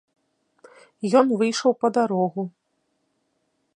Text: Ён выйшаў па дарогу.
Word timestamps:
Ён 1.19 1.25
выйшаў 1.41 1.71
па 1.85 1.93
дарогу. 1.99 2.41